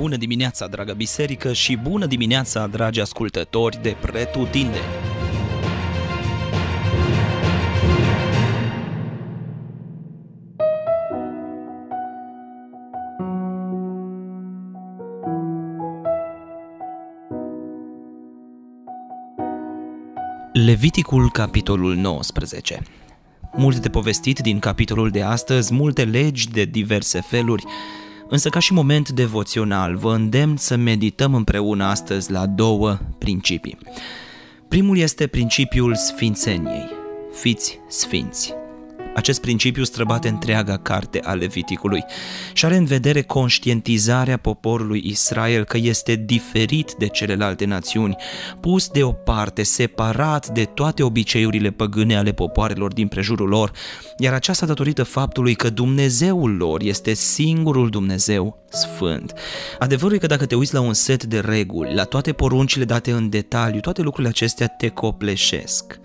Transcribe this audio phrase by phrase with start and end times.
[0.00, 4.84] Bună dimineața, dragă biserică, și bună dimineața, dragi ascultători de Pretutindeni!
[20.52, 22.82] Leviticul, capitolul 19
[23.56, 27.64] Multe de povestit din capitolul de astăzi, multe legi de diverse feluri,
[28.30, 33.78] însă ca și moment devoțional vă îndemn să medităm împreună astăzi la două principii.
[34.68, 36.88] Primul este principiul sfințeniei.
[37.32, 38.59] Fiți sfinți.
[39.14, 42.04] Acest principiu străbate întreaga carte a Leviticului
[42.52, 48.16] și are în vedere conștientizarea poporului Israel că este diferit de celelalte națiuni,
[48.60, 53.72] pus deoparte, separat de toate obiceiurile păgâne ale popoarelor din prejurul lor,
[54.18, 59.32] iar aceasta datorită faptului că Dumnezeul lor este singurul Dumnezeu sfânt.
[59.78, 63.10] Adevărul e că dacă te uiți la un set de reguli, la toate poruncile date
[63.10, 66.00] în detaliu, toate lucrurile acestea te copleșesc.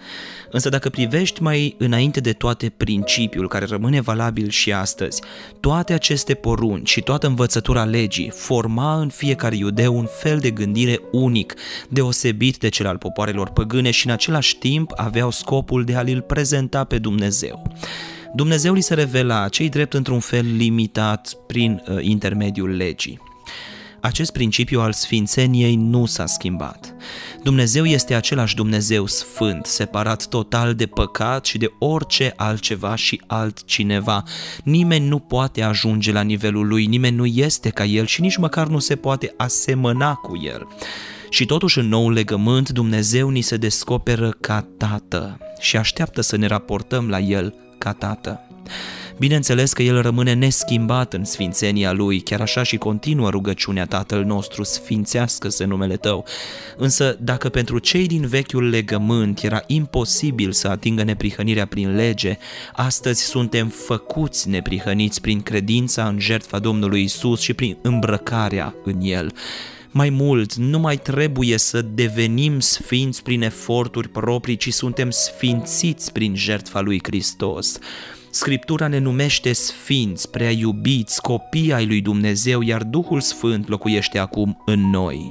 [0.51, 5.21] Însă dacă privești mai înainte de toate principiul care rămâne valabil și astăzi,
[5.59, 10.99] toate aceste porunci și toată învățătura legii forma în fiecare iudeu un fel de gândire
[11.11, 11.53] unic,
[11.89, 16.83] deosebit de cel al popoarelor păgâne și în același timp aveau scopul de a-L prezenta
[16.83, 17.71] pe Dumnezeu.
[18.35, 23.19] Dumnezeu li se revela cei drept într-un fel limitat prin uh, intermediul legii.
[24.01, 26.94] Acest principiu al sfințeniei nu s-a schimbat.
[27.45, 34.23] Dumnezeu este același Dumnezeu sfânt, separat total de păcat și de orice altceva și altcineva.
[34.63, 38.67] Nimeni nu poate ajunge la nivelul lui, nimeni nu este ca el și nici măcar
[38.67, 40.67] nu se poate asemăna cu el.
[41.29, 46.47] Și totuși în nou legământ Dumnezeu ni se descoperă ca Tată și așteaptă să ne
[46.47, 48.39] raportăm la El ca Tată.
[49.19, 54.63] Bineînțeles că el rămâne neschimbat în sfințenia lui, chiar așa și continuă rugăciunea Tatăl nostru,
[54.63, 56.25] sfințească-se numele tău.
[56.77, 62.37] Însă, dacă pentru cei din vechiul legământ era imposibil să atingă neprihănirea prin lege,
[62.73, 69.33] astăzi suntem făcuți neprihăniți prin credința în jertfa Domnului Isus și prin îmbrăcarea în El.
[69.91, 76.35] Mai mult, nu mai trebuie să devenim sfinți prin eforturi proprii, ci suntem sfințiți prin
[76.35, 77.79] jertfa lui Hristos.
[78.35, 84.63] Scriptura ne numește sfinți, prea iubiți, copii ai lui Dumnezeu, iar Duhul Sfânt locuiește acum
[84.65, 85.27] în noi.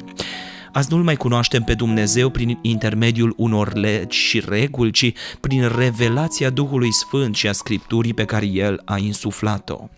[0.73, 6.51] Azi nu-L mai cunoaștem pe Dumnezeu prin intermediul unor legi și reguli, ci prin revelația
[6.51, 9.89] Duhului Sfânt și a Scripturii pe care El a insuflat-o.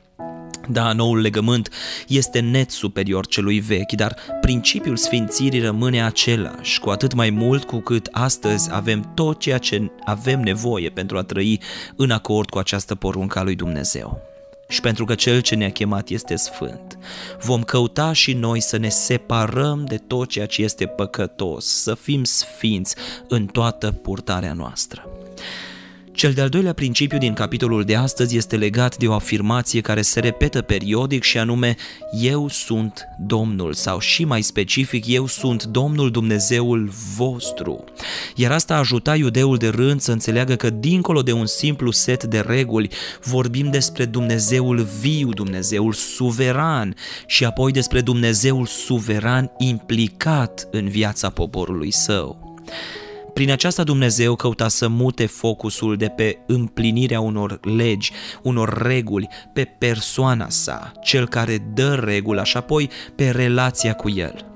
[0.68, 1.70] Da, noul legământ
[2.08, 7.78] este net superior celui vechi, dar principiul sfințirii rămâne același, cu atât mai mult cu
[7.78, 11.60] cât astăzi avem tot ceea ce avem nevoie pentru a trăi
[11.96, 14.20] în acord cu această poruncă a lui Dumnezeu.
[14.68, 16.98] Și pentru că Cel ce ne-a chemat este sfânt,
[17.42, 22.24] vom căuta și noi să ne separăm de tot ceea ce este păcătos, să fim
[22.24, 22.96] sfinți
[23.28, 25.15] în toată purtarea noastră.
[26.16, 30.20] Cel de-al doilea principiu din capitolul de astăzi este legat de o afirmație care se
[30.20, 31.76] repetă periodic și anume
[32.20, 37.84] Eu sunt Domnul sau și mai specific Eu sunt Domnul Dumnezeul vostru.
[38.34, 42.40] Iar asta ajuta iudeul de rând să înțeleagă că dincolo de un simplu set de
[42.40, 42.90] reguli
[43.24, 46.94] vorbim despre Dumnezeul viu, Dumnezeul suveran
[47.26, 52.56] și apoi despre Dumnezeul suveran implicat în viața poporului său.
[53.36, 59.64] Prin aceasta Dumnezeu căuta să mute focusul de pe împlinirea unor legi, unor reguli, pe
[59.78, 64.46] persoana sa, cel care dă regula și apoi pe relația cu el.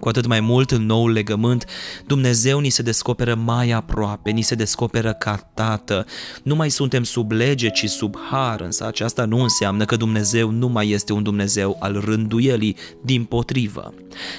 [0.00, 1.64] Cu atât mai mult în noul legământ,
[2.06, 6.04] Dumnezeu ni se descoperă mai aproape, ni se descoperă ca tată.
[6.42, 10.68] Nu mai suntem sub lege, ci sub har, însă aceasta nu înseamnă că Dumnezeu nu
[10.68, 13.94] mai este un Dumnezeu al rânduielii, din potrivă.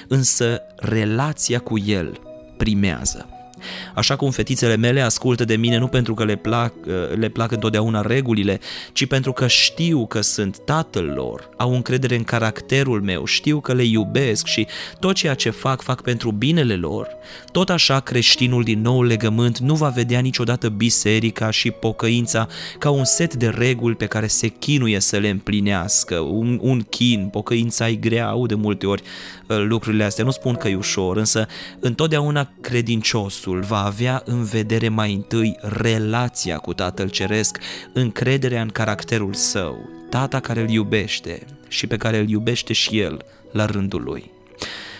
[0.08, 2.20] Însă relația cu El
[2.56, 3.28] primează.
[3.94, 7.52] Așa cum fetițele mele ascultă de mine nu pentru că le plac, uh, le plac
[7.52, 8.60] întotdeauna regulile,
[8.92, 13.72] ci pentru că știu că sunt tatăl lor, au încredere în caracterul meu, știu că
[13.72, 14.66] le iubesc și
[14.98, 17.08] tot ceea ce fac, fac pentru binele lor.
[17.52, 22.48] Tot așa creștinul din nou legământ nu va vedea niciodată biserica și pocăința
[22.78, 27.28] ca un set de reguli pe care se chinuie să le împlinească, un, un chin,
[27.32, 29.02] pocăința e grea, au de multe ori
[29.46, 31.46] uh, lucrurile astea, nu spun că e ușor, însă
[31.80, 37.58] întotdeauna credinciosul Păcatul va avea în vedere mai întâi relația cu Tatăl Ceresc,
[37.92, 43.24] încrederea în caracterul său, Tata care îl iubește și pe care îl iubește și el
[43.52, 44.30] la rândul lui.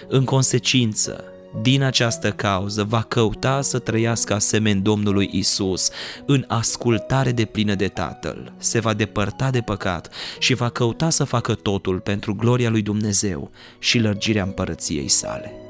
[0.08, 1.24] În consecință,
[1.62, 5.90] din această cauză va căuta să trăiască asemeni Domnului Isus,
[6.26, 11.24] în ascultare de plină de Tatăl, se va depărta de păcat și va căuta să
[11.24, 15.69] facă totul pentru gloria lui Dumnezeu și lărgirea împărăției sale.